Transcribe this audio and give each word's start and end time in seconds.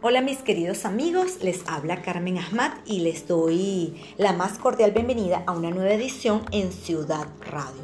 Hola 0.00 0.20
mis 0.20 0.38
queridos 0.38 0.84
amigos, 0.84 1.38
les 1.42 1.66
habla 1.66 2.02
Carmen 2.02 2.38
Ahmad 2.38 2.70
y 2.86 3.00
les 3.00 3.26
doy 3.26 4.00
la 4.16 4.32
más 4.32 4.56
cordial 4.56 4.92
bienvenida 4.92 5.42
a 5.44 5.50
una 5.50 5.70
nueva 5.70 5.90
edición 5.90 6.44
en 6.52 6.70
Ciudad 6.70 7.26
Radio. 7.40 7.82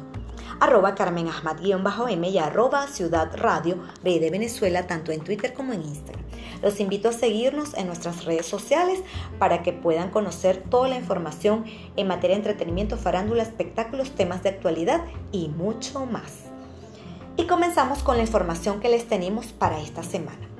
Arroba 0.61 0.95
Carmen 0.95 1.27
Ahmad-M 1.27 2.29
y 2.29 2.37
arroba 2.37 2.87
Ciudad 2.87 3.35
Radio 3.35 3.83
B 4.01 4.21
de 4.21 4.29
Venezuela 4.29 4.87
tanto 4.87 5.11
en 5.11 5.25
Twitter 5.25 5.53
como 5.53 5.73
en 5.73 5.81
Instagram. 5.81 6.23
Los 6.61 6.79
invito 6.79 7.09
a 7.09 7.11
seguirnos 7.11 7.73
en 7.73 7.87
nuestras 7.87 8.23
redes 8.23 8.45
sociales 8.45 9.01
para 9.37 9.61
que 9.61 9.73
puedan 9.73 10.09
conocer 10.09 10.63
toda 10.69 10.87
la 10.87 10.95
información 10.95 11.65
en 11.97 12.07
materia 12.07 12.37
de 12.37 12.43
entretenimiento, 12.43 12.95
farándula, 12.95 13.43
espectáculos, 13.43 14.11
temas 14.11 14.41
de 14.41 14.51
actualidad 14.51 15.01
y 15.33 15.49
mucho 15.49 16.05
más. 16.05 16.45
Y 17.35 17.45
comenzamos 17.45 18.03
con 18.03 18.15
la 18.15 18.23
información 18.23 18.79
que 18.79 18.87
les 18.87 19.05
tenemos 19.05 19.47
para 19.47 19.81
esta 19.81 20.01
semana. 20.01 20.54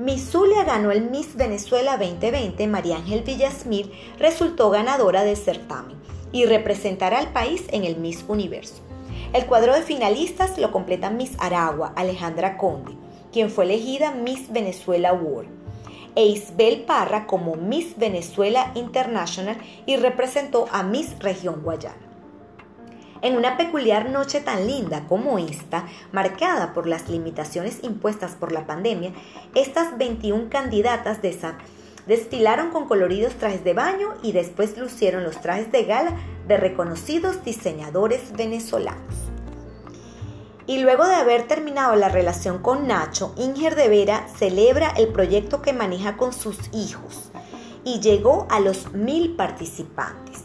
Miss 0.00 0.30
Zulia 0.30 0.64
ganó 0.64 0.92
el 0.92 1.10
Miss 1.10 1.36
Venezuela 1.36 1.98
2020. 1.98 2.66
María 2.68 2.96
Ángel 2.96 3.20
Villasmir 3.20 3.92
resultó 4.18 4.70
ganadora 4.70 5.24
del 5.24 5.36
certamen 5.36 5.94
y 6.32 6.46
representará 6.46 7.18
al 7.18 7.34
país 7.34 7.64
en 7.70 7.84
el 7.84 7.96
Miss 7.96 8.24
Universo. 8.26 8.76
El 9.34 9.44
cuadro 9.44 9.74
de 9.74 9.82
finalistas 9.82 10.56
lo 10.56 10.72
completan 10.72 11.18
Miss 11.18 11.36
Aragua, 11.38 11.92
Alejandra 11.96 12.56
Conde, 12.56 12.92
quien 13.30 13.50
fue 13.50 13.64
elegida 13.64 14.12
Miss 14.12 14.50
Venezuela 14.50 15.12
World, 15.12 15.50
e 16.14 16.24
Isbel 16.24 16.84
Parra 16.84 17.26
como 17.26 17.56
Miss 17.56 17.98
Venezuela 17.98 18.72
International 18.76 19.58
y 19.84 19.96
representó 19.96 20.66
a 20.72 20.82
Miss 20.82 21.14
Región 21.18 21.60
Guayana. 21.62 22.09
En 23.22 23.36
una 23.36 23.58
peculiar 23.58 24.08
noche 24.08 24.40
tan 24.40 24.66
linda 24.66 25.04
como 25.06 25.38
esta, 25.38 25.84
marcada 26.10 26.72
por 26.72 26.86
las 26.86 27.10
limitaciones 27.10 27.80
impuestas 27.82 28.32
por 28.32 28.50
la 28.50 28.66
pandemia, 28.66 29.12
estas 29.54 29.98
21 29.98 30.48
candidatas 30.48 31.18
desfilaron 32.06 32.70
con 32.70 32.88
coloridos 32.88 33.34
trajes 33.34 33.62
de 33.62 33.74
baño 33.74 34.14
y 34.22 34.32
después 34.32 34.78
lucieron 34.78 35.22
los 35.22 35.38
trajes 35.42 35.70
de 35.70 35.84
gala 35.84 36.12
de 36.48 36.56
reconocidos 36.56 37.44
diseñadores 37.44 38.32
venezolanos. 38.32 39.14
Y 40.66 40.78
luego 40.78 41.06
de 41.06 41.16
haber 41.16 41.46
terminado 41.46 41.96
la 41.96 42.08
relación 42.08 42.62
con 42.62 42.86
Nacho, 42.86 43.34
Inger 43.36 43.74
de 43.74 43.88
Vera 43.88 44.28
celebra 44.38 44.94
el 44.96 45.08
proyecto 45.08 45.60
que 45.60 45.74
maneja 45.74 46.16
con 46.16 46.32
sus 46.32 46.56
hijos 46.72 47.32
y 47.84 48.00
llegó 48.00 48.46
a 48.50 48.60
los 48.60 48.92
mil 48.92 49.36
participantes. 49.36 50.39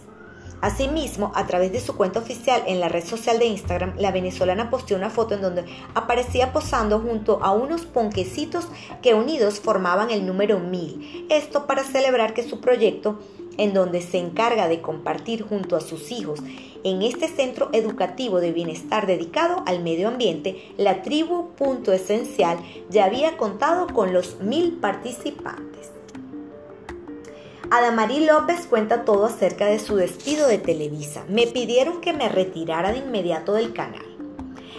Asimismo, 0.61 1.31
a 1.36 1.45
través 1.45 1.72
de 1.72 1.80
su 1.80 1.95
cuenta 1.95 2.20
oficial 2.20 2.64
en 2.66 2.80
la 2.80 2.89
red 2.89 3.03
social 3.03 3.39
de 3.39 3.45
Instagram, 3.45 3.94
la 3.98 4.11
venezolana 4.11 4.70
posteó 4.70 4.98
una 4.98 5.09
foto 5.09 5.36
en 5.36 5.42
donde 5.42 5.66
aparecía 5.94 6.53
posando 6.53 7.00
junto 7.00 7.44
a 7.44 7.52
unos 7.52 7.81
ponquecitos 7.86 8.67
que 9.02 9.14
unidos 9.14 9.59
formaban 9.59 10.09
el 10.09 10.26
número 10.26 10.59
1000. 10.59 11.28
Esto 11.30 11.67
para 11.67 11.83
celebrar 11.83 12.33
que 12.33 12.44
su 12.44 12.61
proyecto, 12.61 13.20
en 13.58 13.73
donde 13.73 14.02
se 14.02 14.17
encarga 14.17 14.67
de 14.67 14.81
compartir 14.81 15.44
junto 15.44 15.76
a 15.76 15.81
sus 15.81 16.11
hijos 16.11 16.39
en 16.83 17.02
este 17.02 17.28
centro 17.28 17.70
educativo 17.73 18.39
de 18.39 18.52
bienestar 18.52 19.08
dedicado 19.08 19.64
al 19.66 19.81
medio 19.81 20.08
ambiente, 20.08 20.73
la 20.78 21.02
tribu 21.02 21.50
Punto 21.56 21.94
Esencial 21.94 22.59
ya 22.89 23.06
había 23.06 23.38
contado 23.38 23.88
con 23.88 24.14
los 24.14 24.39
mil 24.39 24.73
participantes. 24.73 25.94
Adamarí 27.71 28.23
López 28.23 28.67
cuenta 28.67 29.05
todo 29.05 29.25
acerca 29.25 29.66
de 29.66 29.80
su 29.80 29.95
despido 29.95 30.47
de 30.47 30.59
Televisa. 30.59 31.25
Me 31.27 31.47
pidieron 31.47 31.99
que 31.99 32.13
me 32.13 32.30
retirara 32.30 32.91
de 32.91 32.99
inmediato 32.99 33.53
del 33.53 33.73
canal. 33.73 34.05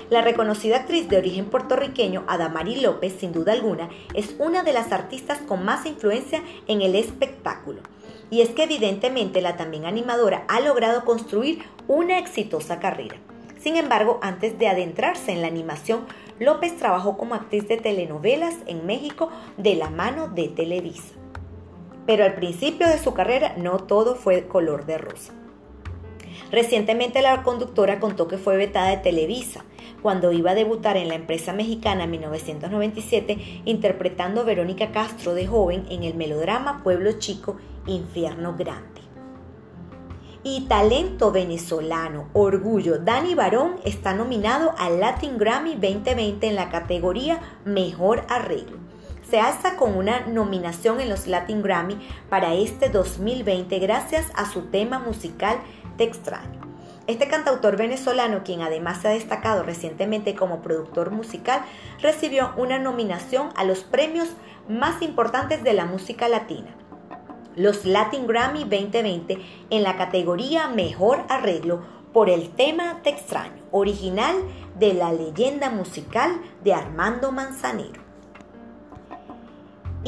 La 0.08 0.22
reconocida 0.22 0.76
actriz 0.76 1.08
de 1.08 1.16
origen 1.16 1.46
puertorriqueño 1.46 2.22
Adamari 2.28 2.76
López, 2.80 3.16
sin 3.18 3.32
duda 3.32 3.52
alguna, 3.52 3.88
es 4.14 4.36
una 4.38 4.62
de 4.62 4.72
las 4.72 4.92
artistas 4.92 5.38
con 5.38 5.64
más 5.64 5.84
influencia 5.84 6.42
en 6.68 6.80
el 6.80 6.94
espectáculo. 6.94 7.80
Y 8.30 8.42
es 8.42 8.50
que 8.50 8.62
evidentemente 8.62 9.40
la 9.40 9.56
también 9.56 9.84
animadora 9.84 10.44
ha 10.46 10.60
logrado 10.60 11.04
construir 11.04 11.64
una 11.88 12.18
exitosa 12.20 12.78
carrera. 12.78 13.16
Sin 13.58 13.74
embargo, 13.76 14.20
antes 14.22 14.60
de 14.60 14.68
adentrarse 14.68 15.32
en 15.32 15.42
la 15.42 15.48
animación, 15.48 16.06
López 16.38 16.76
trabajó 16.76 17.18
como 17.18 17.34
actriz 17.34 17.66
de 17.66 17.78
telenovelas 17.78 18.54
en 18.66 18.86
México 18.86 19.30
de 19.56 19.74
la 19.74 19.90
mano 19.90 20.28
de 20.28 20.46
Televisa 20.48 21.15
pero 22.06 22.24
al 22.24 22.34
principio 22.34 22.86
de 22.86 22.98
su 22.98 23.12
carrera 23.12 23.54
no 23.56 23.78
todo 23.78 24.14
fue 24.14 24.46
color 24.46 24.86
de 24.86 24.98
rosa. 24.98 25.32
Recientemente 26.50 27.22
la 27.22 27.42
conductora 27.42 27.98
contó 27.98 28.28
que 28.28 28.38
fue 28.38 28.56
vetada 28.56 28.90
de 28.90 28.98
Televisa 28.98 29.64
cuando 30.00 30.32
iba 30.32 30.52
a 30.52 30.54
debutar 30.54 30.96
en 30.96 31.08
la 31.08 31.16
empresa 31.16 31.52
mexicana 31.52 32.04
en 32.04 32.12
1997 32.12 33.62
interpretando 33.64 34.44
Verónica 34.44 34.92
Castro 34.92 35.34
de 35.34 35.46
joven 35.46 35.86
en 35.90 36.04
el 36.04 36.14
melodrama 36.14 36.82
Pueblo 36.84 37.12
Chico, 37.12 37.56
Infierno 37.86 38.54
Grande. 38.56 39.00
Y 40.44 40.66
talento 40.68 41.32
venezolano, 41.32 42.28
orgullo, 42.32 42.98
Dani 42.98 43.34
Barón 43.34 43.80
está 43.84 44.14
nominado 44.14 44.72
al 44.78 45.00
Latin 45.00 45.38
Grammy 45.38 45.72
2020 45.72 46.46
en 46.46 46.54
la 46.54 46.68
categoría 46.68 47.40
Mejor 47.64 48.24
Arreglo 48.28 48.86
se 49.28 49.40
alza 49.40 49.76
con 49.76 49.96
una 49.96 50.20
nominación 50.20 51.00
en 51.00 51.08
los 51.08 51.26
Latin 51.26 51.62
Grammy 51.62 51.98
para 52.30 52.54
este 52.54 52.88
2020 52.88 53.78
gracias 53.80 54.26
a 54.34 54.50
su 54.50 54.62
tema 54.62 54.98
musical 54.98 55.58
Te. 55.96 56.12
Este 57.08 57.28
cantautor 57.28 57.76
venezolano, 57.76 58.42
quien 58.44 58.62
además 58.62 59.00
se 59.00 59.08
ha 59.08 59.12
destacado 59.12 59.62
recientemente 59.62 60.34
como 60.34 60.62
productor 60.62 61.10
musical, 61.10 61.62
recibió 62.00 62.52
una 62.56 62.78
nominación 62.78 63.50
a 63.56 63.64
los 63.64 63.84
premios 63.84 64.28
más 64.68 65.02
importantes 65.02 65.62
de 65.62 65.72
la 65.72 65.86
música 65.86 66.28
latina, 66.28 66.74
los 67.54 67.84
Latin 67.84 68.26
Grammy 68.26 68.60
2020, 68.60 69.38
en 69.70 69.82
la 69.82 69.96
categoría 69.96 70.68
Mejor 70.68 71.24
Arreglo 71.28 71.82
por 72.12 72.28
el 72.28 72.50
tema 72.50 73.00
Te 73.02 73.10
extraño, 73.10 73.62
original 73.70 74.36
de 74.78 74.94
la 74.94 75.12
leyenda 75.12 75.70
musical 75.70 76.40
de 76.64 76.74
Armando 76.74 77.30
Manzanero. 77.30 78.05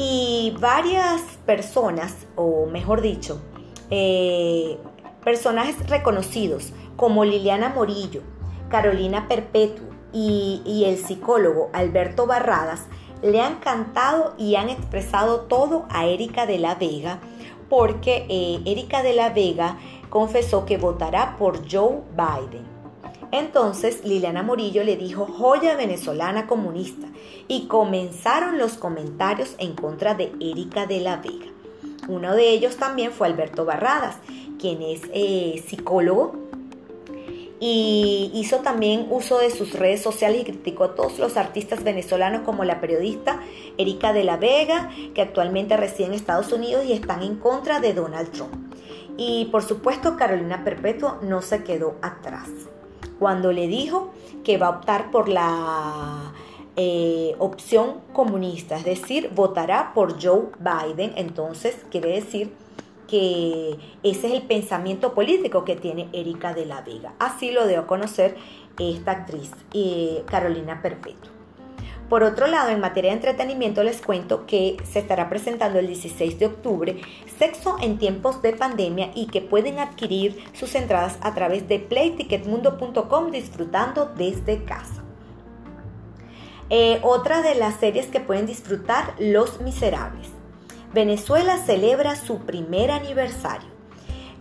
Y 0.01 0.55
varias 0.61 1.21
personas, 1.45 2.15
o 2.37 2.67
mejor 2.67 3.01
dicho, 3.01 3.41
eh, 3.89 4.77
personajes 5.25 5.89
reconocidos 5.89 6.71
como 6.95 7.25
Liliana 7.25 7.67
Morillo, 7.67 8.21
Carolina 8.69 9.27
Perpetuo 9.27 9.87
y, 10.13 10.85
el 10.87 10.97
psicólogo 10.97 11.69
Alberto 11.73 12.27
Barradas 12.27 12.85
le 13.21 13.41
han 13.41 13.55
cantado 13.55 14.35
y 14.37 14.55
han 14.55 14.69
expresado 14.69 15.41
todo 15.41 15.85
a 15.89 16.05
Erika 16.05 16.45
de 16.45 16.59
la 16.59 16.75
Vega 16.75 17.19
porque 17.67 18.25
eh, 18.29 18.61
Erika 18.65 19.03
de 19.03 19.11
la 19.11 19.31
Vega 19.31 19.79
confesó 20.09 20.65
que 20.65 20.77
votará 20.77 21.35
por 21.37 21.69
Joe 21.69 22.03
Biden. 22.15 22.78
Entonces 23.31 24.03
Liliana 24.03 24.41
Morillo 24.41 24.83
le 24.83 24.97
dijo 24.97 25.25
joya 25.25 25.75
venezolana 25.75 26.47
comunista 26.47 27.07
y 27.47 27.67
comenzaron 27.67 28.57
los 28.57 28.73
comentarios 28.73 29.55
en 29.59 29.75
contra 29.75 30.15
de 30.15 30.31
Erika 30.39 30.87
de 30.87 30.99
la 30.99 31.17
Vega. 31.17 31.45
Uno 32.07 32.35
de 32.35 32.49
ellos 32.49 32.77
también 32.77 33.11
fue 33.11 33.27
Alberto 33.27 33.65
Barradas, 33.65 34.17
quien 34.57 34.81
es 34.81 35.01
eh, 35.13 35.63
psicólogo 35.67 36.33
y 37.59 38.31
hizo 38.33 38.57
también 38.59 39.07
uso 39.09 39.37
de 39.37 39.51
sus 39.51 39.73
redes 39.73 40.01
sociales 40.01 40.41
y 40.41 40.45
criticó 40.45 40.85
a 40.85 40.95
todos 40.95 41.19
los 41.19 41.37
artistas 41.37 41.83
venezolanos 41.83 42.41
como 42.41 42.63
la 42.63 42.79
periodista 42.79 43.41
Erika 43.77 44.13
de 44.13 44.23
la 44.23 44.37
Vega, 44.37 44.89
que 45.13 45.21
actualmente 45.21 45.77
reside 45.77 46.07
en 46.07 46.13
Estados 46.13 46.51
Unidos 46.51 46.85
y 46.85 46.93
están 46.93 47.21
en 47.21 47.35
contra 47.35 47.79
de 47.79 47.93
Donald 47.93 48.31
Trump. 48.31 48.73
Y 49.17 49.49
por 49.51 49.61
supuesto 49.61 50.15
Carolina 50.15 50.63
Perpetua 50.63 51.19
no 51.21 51.41
se 51.41 51.63
quedó 51.63 51.95
atrás 52.01 52.49
cuando 53.19 53.51
le 53.51 53.67
dijo 53.67 54.09
que 54.43 54.57
va 54.57 54.67
a 54.67 54.69
optar 54.71 55.11
por 55.11 55.29
la 55.29 56.33
eh, 56.75 57.35
opción 57.39 57.97
comunista, 58.13 58.77
es 58.77 58.85
decir, 58.85 59.31
votará 59.35 59.91
por 59.93 60.21
Joe 60.21 60.47
Biden, 60.59 61.13
entonces 61.17 61.77
quiere 61.91 62.13
decir 62.13 62.53
que 63.07 63.77
ese 64.03 64.27
es 64.27 64.33
el 64.33 64.43
pensamiento 64.43 65.13
político 65.13 65.65
que 65.65 65.75
tiene 65.75 66.07
Erika 66.13 66.53
de 66.53 66.65
la 66.65 66.81
Vega. 66.81 67.13
Así 67.19 67.51
lo 67.51 67.67
dio 67.67 67.81
a 67.81 67.87
conocer 67.87 68.37
esta 68.77 69.11
actriz, 69.11 69.51
eh, 69.73 70.23
Carolina 70.27 70.81
Perpetua. 70.81 71.38
Por 72.09 72.23
otro 72.23 72.47
lado, 72.47 72.69
en 72.69 72.79
materia 72.79 73.11
de 73.11 73.17
entretenimiento 73.17 73.83
les 73.83 74.01
cuento 74.01 74.47
que 74.47 74.77
se 74.83 74.97
estará 74.97 75.29
presentando 75.29 75.77
el 75.77 75.85
16 75.85 76.39
de 76.39 76.47
octubre 76.47 77.01
Sexo 77.37 77.77
en 77.79 77.99
tiempos 77.99 78.41
de 78.41 78.53
pandemia 78.53 79.11
y 79.13 79.27
que 79.27 79.41
pueden 79.41 79.77
adquirir 79.77 80.43
sus 80.53 80.73
entradas 80.73 81.19
a 81.21 81.35
través 81.35 81.67
de 81.67 81.77
playticketmundo.com 81.77 83.29
disfrutando 83.29 84.11
desde 84.17 84.63
casa. 84.63 85.03
Eh, 86.71 86.99
otra 87.03 87.43
de 87.43 87.53
las 87.53 87.75
series 87.75 88.07
que 88.07 88.19
pueden 88.19 88.47
disfrutar, 88.47 89.13
Los 89.19 89.61
Miserables. 89.61 90.29
Venezuela 90.93 91.57
celebra 91.57 92.15
su 92.15 92.39
primer 92.39 92.89
aniversario. 92.89 93.78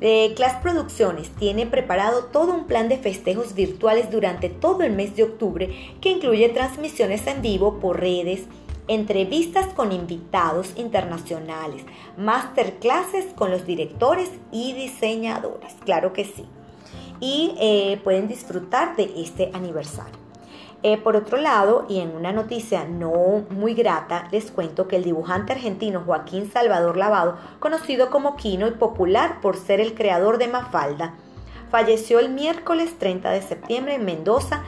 Eh, 0.00 0.32
Class 0.36 0.62
Producciones 0.62 1.30
tiene 1.30 1.66
preparado 1.66 2.26
todo 2.26 2.54
un 2.54 2.66
plan 2.66 2.88
de 2.88 2.98
festejos 2.98 3.54
virtuales 3.54 4.10
durante 4.10 4.48
todo 4.48 4.82
el 4.82 4.92
mes 4.92 5.16
de 5.16 5.24
octubre 5.24 5.96
que 6.00 6.10
incluye 6.10 6.48
transmisiones 6.50 7.26
en 7.26 7.42
vivo 7.42 7.80
por 7.80 7.98
redes, 7.98 8.44
entrevistas 8.86 9.66
con 9.74 9.92
invitados 9.92 10.72
internacionales, 10.76 11.82
masterclasses 12.16 13.26
con 13.34 13.50
los 13.50 13.66
directores 13.66 14.30
y 14.52 14.72
diseñadores, 14.72 15.74
claro 15.84 16.12
que 16.12 16.24
sí. 16.24 16.44
Y 17.20 17.54
eh, 17.58 18.00
pueden 18.04 18.28
disfrutar 18.28 18.94
de 18.94 19.12
este 19.16 19.50
aniversario. 19.52 20.27
Eh, 20.84 20.96
por 20.96 21.16
otro 21.16 21.38
lado, 21.38 21.86
y 21.88 21.98
en 21.98 22.14
una 22.14 22.30
noticia 22.30 22.84
no 22.84 23.44
muy 23.50 23.74
grata, 23.74 24.28
les 24.30 24.52
cuento 24.52 24.86
que 24.86 24.94
el 24.94 25.02
dibujante 25.02 25.52
argentino 25.52 26.04
Joaquín 26.06 26.50
Salvador 26.52 26.96
Lavado, 26.96 27.36
conocido 27.58 28.10
como 28.10 28.36
Quino 28.36 28.68
y 28.68 28.70
popular 28.70 29.40
por 29.40 29.56
ser 29.56 29.80
el 29.80 29.94
creador 29.94 30.38
de 30.38 30.46
Mafalda, 30.46 31.14
falleció 31.70 32.20
el 32.20 32.30
miércoles 32.30 32.96
30 32.96 33.30
de 33.30 33.42
septiembre 33.42 33.96
en 33.96 34.04
Mendoza, 34.04 34.62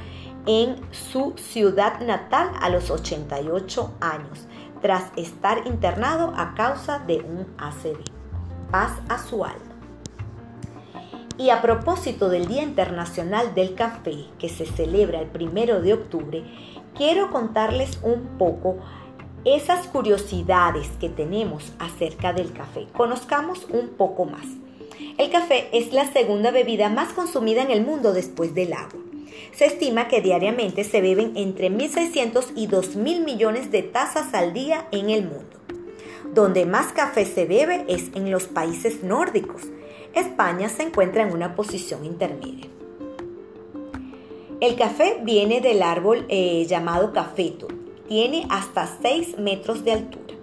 en 0.47 0.81
su 0.91 1.35
ciudad 1.37 2.01
natal 2.01 2.51
a 2.61 2.71
los 2.71 2.91
88 2.91 3.95
años, 4.01 4.49
tras 4.83 5.13
estar 5.15 5.65
internado 5.67 6.33
a 6.37 6.55
causa 6.55 6.99
de 6.99 7.19
un 7.19 7.47
ACV. 7.57 8.03
Paz 8.73 8.93
a 9.09 9.19
su 9.19 9.45
alma. 9.45 9.70
Y 11.41 11.49
a 11.49 11.63
propósito 11.63 12.29
del 12.29 12.49
Día 12.49 12.63
Internacional 12.63 13.55
del 13.55 13.75
Café, 13.75 14.27
que 14.39 14.51
se 14.51 14.67
celebra 14.67 15.23
el 15.23 15.27
primero 15.27 15.81
de 15.81 15.95
octubre, 15.95 16.45
quiero 16.95 17.31
contarles 17.31 17.99
un 18.03 18.37
poco 18.37 18.77
esas 19.47 19.87
curiosidades 19.87 20.89
que 21.01 21.09
tenemos 21.09 21.73
acerca 21.79 22.35
del 22.35 22.53
café. 22.53 22.89
Conozcamos 22.95 23.67
un 23.71 23.89
poco 23.89 24.27
más. 24.27 24.45
El 25.17 25.31
café 25.31 25.71
es 25.73 25.95
la 25.95 26.13
segunda 26.13 26.51
bebida 26.51 26.91
más 26.91 27.15
consumida 27.15 27.63
en 27.63 27.71
el 27.71 27.87
mundo 27.87 28.13
después 28.13 28.55
del 28.55 28.75
agua. 28.75 29.01
Se 29.55 29.65
estima 29.65 30.09
que 30.09 30.21
diariamente 30.21 30.85
se 30.85 31.01
beben 31.01 31.39
entre 31.39 31.71
1.600 31.71 32.53
y 32.55 32.69
2.000 32.69 33.25
millones 33.25 33.71
de 33.71 33.83
tazas 33.83 34.35
al 34.35 34.53
día 34.53 34.89
en 34.93 35.09
el 35.09 35.23
mundo. 35.23 35.57
Donde 36.35 36.67
más 36.67 36.93
café 36.93 37.25
se 37.25 37.47
bebe 37.47 37.87
es 37.89 38.11
en 38.15 38.31
los 38.31 38.45
países 38.45 39.03
nórdicos, 39.03 39.63
España 40.15 40.69
se 40.69 40.83
encuentra 40.83 41.23
en 41.23 41.33
una 41.33 41.55
posición 41.55 42.05
intermedia. 42.05 42.67
El 44.61 44.77
café 44.77 45.19
viene 45.23 45.61
del 45.61 45.83
árbol 45.83 46.27
eh, 46.29 46.67
llamado 46.67 47.13
cafeto. 47.13 47.69
Tiene 48.09 48.47
hasta 48.51 48.87
6 49.01 49.39
metros 49.39 49.85
de 49.85 49.93
altura. 49.93 50.35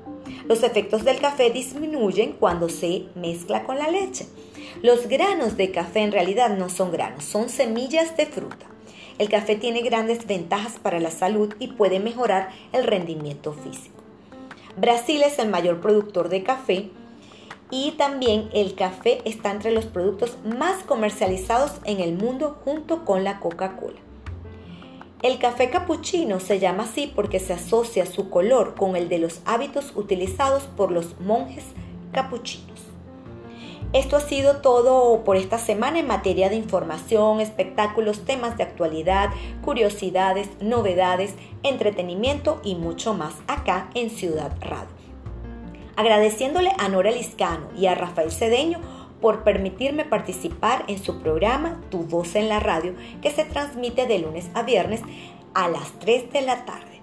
Los 0.47 0.63
efectos 0.63 1.03
del 1.03 1.19
café 1.19 1.51
disminuyen 1.51 2.33
cuando 2.33 2.69
se 2.69 3.05
mezcla 3.15 3.63
con 3.63 3.77
la 3.77 3.91
leche. 3.91 4.25
Los 4.81 5.07
granos 5.07 5.57
de 5.57 5.71
café 5.71 5.99
en 5.99 6.11
realidad 6.11 6.55
no 6.57 6.69
son 6.69 6.91
granos, 6.91 7.25
son 7.25 7.49
semillas 7.49 8.15
de 8.15 8.25
fruta. 8.25 8.65
El 9.17 9.29
café 9.29 9.55
tiene 9.55 9.81
grandes 9.81 10.25
ventajas 10.25 10.79
para 10.81 10.99
la 10.99 11.11
salud 11.11 11.53
y 11.59 11.67
puede 11.67 11.99
mejorar 11.99 12.49
el 12.71 12.85
rendimiento 12.85 13.53
físico. 13.53 14.03
Brasil 14.77 15.23
es 15.23 15.39
el 15.39 15.49
mayor 15.49 15.81
productor 15.81 16.29
de 16.29 16.43
café 16.43 16.89
y 17.69 17.91
también 17.91 18.49
el 18.53 18.75
café 18.75 19.21
está 19.25 19.51
entre 19.51 19.71
los 19.71 19.85
productos 19.85 20.37
más 20.45 20.83
comercializados 20.83 21.73
en 21.83 21.99
el 21.99 22.13
mundo 22.13 22.57
junto 22.63 23.03
con 23.03 23.23
la 23.23 23.39
Coca-Cola. 23.39 23.99
El 25.21 25.39
café 25.39 25.69
capuchino 25.69 26.39
se 26.39 26.59
llama 26.59 26.83
así 26.83 27.11
porque 27.13 27.39
se 27.39 27.53
asocia 27.53 28.05
su 28.05 28.29
color 28.29 28.75
con 28.75 28.95
el 28.95 29.09
de 29.09 29.17
los 29.17 29.41
hábitos 29.45 29.91
utilizados 29.95 30.63
por 30.63 30.91
los 30.91 31.19
monjes 31.19 31.65
capuchinos. 32.11 32.67
Esto 33.93 34.17
ha 34.17 34.19
sido 34.21 34.57
todo 34.57 35.23
por 35.23 35.37
esta 35.37 35.57
semana 35.57 35.99
en 35.99 36.07
materia 36.07 36.49
de 36.49 36.55
información, 36.55 37.39
espectáculos, 37.39 38.25
temas 38.25 38.57
de 38.57 38.63
actualidad, 38.63 39.31
curiosidades, 39.63 40.49
novedades, 40.61 41.33
entretenimiento 41.63 42.59
y 42.63 42.75
mucho 42.75 43.13
más 43.13 43.33
acá 43.47 43.89
en 43.95 44.09
Ciudad 44.09 44.55
Radio 44.61 44.96
agradeciéndole 45.97 46.71
a 46.77 46.87
Nora 46.87 47.11
Liscano 47.11 47.67
y 47.77 47.87
a 47.87 47.95
Rafael 47.95 48.31
Cedeño 48.31 48.79
por 49.19 49.43
permitirme 49.43 50.05
participar 50.05 50.85
en 50.87 51.03
su 51.03 51.19
programa 51.19 51.81
Tu 51.89 52.03
voz 52.03 52.35
en 52.35 52.47
la 52.47 52.59
radio, 52.59 52.93
que 53.21 53.31
se 53.31 53.43
transmite 53.43 54.05
de 54.05 54.19
lunes 54.19 54.49
a 54.53 54.61
viernes 54.61 55.01
a 55.53 55.67
las 55.67 55.91
3 55.99 56.31
de 56.31 56.41
la 56.41 56.65
tarde. 56.65 57.01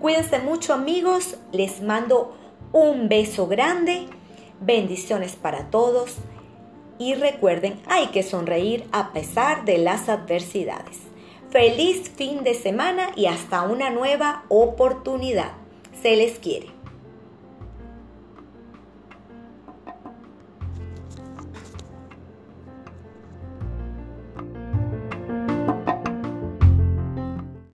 Cuídense 0.00 0.38
mucho 0.40 0.72
amigos, 0.72 1.36
les 1.52 1.82
mando 1.82 2.34
un 2.72 3.08
beso 3.08 3.46
grande, 3.46 4.06
bendiciones 4.60 5.36
para 5.36 5.70
todos 5.70 6.16
y 6.98 7.14
recuerden, 7.14 7.80
hay 7.86 8.06
que 8.08 8.22
sonreír 8.22 8.84
a 8.92 9.12
pesar 9.12 9.64
de 9.64 9.78
las 9.78 10.08
adversidades. 10.08 11.00
Feliz 11.50 12.10
fin 12.16 12.44
de 12.44 12.54
semana 12.54 13.10
y 13.14 13.26
hasta 13.26 13.62
una 13.62 13.90
nueva 13.90 14.44
oportunidad. 14.48 15.52
Se 16.00 16.16
les 16.16 16.38
quiere. 16.38 16.81